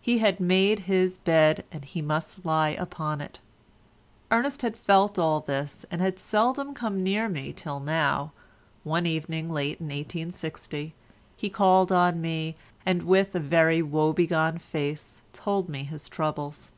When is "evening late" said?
9.04-9.80